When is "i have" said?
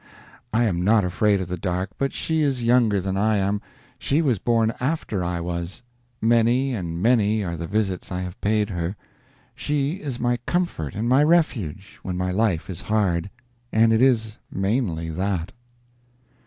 8.11-8.41